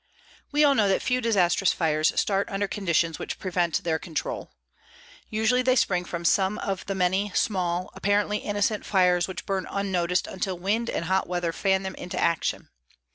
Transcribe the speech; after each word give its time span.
We 0.51 0.63
all 0.63 0.73
know 0.73 0.87
that 0.87 1.03
few 1.03 1.21
disastrous 1.21 1.71
fires 1.73 2.11
start 2.19 2.49
under 2.49 2.67
conditions 2.67 3.19
which 3.19 3.37
prevent 3.37 3.83
their 3.83 3.99
control. 3.99 4.49
Usually 5.29 5.61
they 5.61 5.75
spring 5.75 6.05
from 6.05 6.25
some 6.25 6.57
of 6.57 6.83
the 6.87 6.95
many 6.95 7.31
small, 7.35 7.91
apparently 7.93 8.39
innocent 8.39 8.83
fires 8.83 9.27
which 9.27 9.45
burn 9.45 9.67
unnoticed 9.69 10.25
until 10.25 10.57
wind 10.57 10.89
and 10.89 11.05
hot 11.05 11.27
weather 11.27 11.53
fan 11.53 11.83
them 11.83 11.93
into 11.93 12.19
action. 12.19 12.69